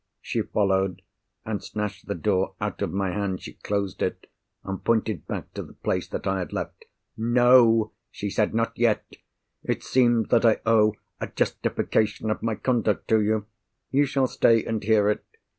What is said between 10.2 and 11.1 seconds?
that I owe